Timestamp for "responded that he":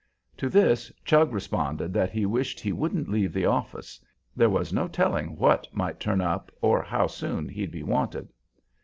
1.31-2.25